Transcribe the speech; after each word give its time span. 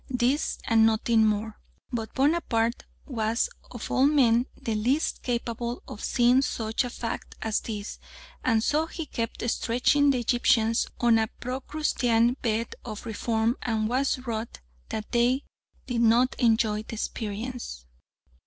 This 0.09 0.57
and 0.63 0.83
nothing 0.87 1.27
more. 1.27 1.59
But 1.91 2.15
Bonaparte 2.15 2.85
was 3.05 3.51
of 3.69 3.91
all 3.91 4.07
men 4.07 4.47
the 4.59 4.73
least 4.73 5.21
capable 5.21 5.83
of 5.87 6.03
seeing 6.03 6.41
such 6.41 6.83
a 6.83 6.89
fact 6.89 7.35
as 7.43 7.59
this, 7.59 7.99
and 8.43 8.63
so 8.63 8.87
he 8.87 9.05
kept 9.05 9.47
stretching 9.47 10.09
the 10.09 10.17
Egyptians 10.19 10.87
on 10.99 11.19
a 11.19 11.27
Procrustean 11.39 12.33
bed 12.41 12.73
of 12.83 13.05
reform, 13.05 13.57
and 13.61 13.87
was 13.87 14.17
wroth 14.25 14.49
that 14.89 15.11
they 15.11 15.43
did 15.85 16.01
not 16.01 16.33
enjoy 16.39 16.81
the 16.81 16.95
experience. 16.95 17.85